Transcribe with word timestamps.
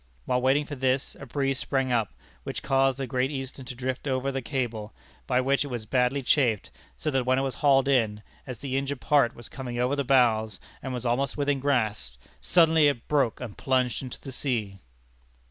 While 0.25 0.41
waiting 0.41 0.65
for 0.65 0.73
this 0.73 1.15
a 1.19 1.27
breeze 1.27 1.59
sprang 1.59 1.91
up, 1.91 2.15
which 2.41 2.63
caused 2.63 2.97
the 2.97 3.05
Great 3.05 3.29
Eastern 3.29 3.65
to 3.65 3.75
drift 3.75 4.07
over 4.07 4.31
the 4.31 4.41
cable, 4.41 4.95
by 5.27 5.41
which 5.41 5.63
it 5.63 5.67
was 5.67 5.85
badly 5.85 6.23
chafed, 6.23 6.71
so 6.95 7.11
that 7.11 7.23
when 7.23 7.37
it 7.37 7.43
was 7.43 7.53
hauled 7.61 7.87
in, 7.87 8.23
as 8.47 8.57
the 8.57 8.77
injured 8.77 8.99
part 8.99 9.35
was 9.35 9.47
coming 9.47 9.77
over 9.77 9.95
the 9.95 10.03
bows 10.03 10.59
and 10.81 10.91
was 10.91 11.05
almost 11.05 11.37
within 11.37 11.59
grasp, 11.59 12.19
suddenly 12.41 12.87
it 12.87 13.07
broke 13.07 13.39
and 13.39 13.59
plunged 13.59 14.01
into 14.01 14.19
the 14.19 14.31
sea! 14.31 14.79